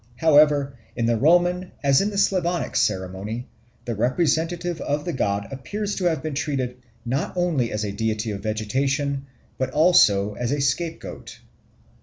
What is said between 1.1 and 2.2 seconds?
Roman, as in the